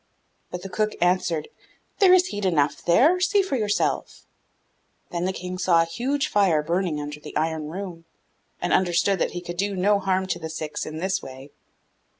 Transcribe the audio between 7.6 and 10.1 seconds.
room, and understood that he could do no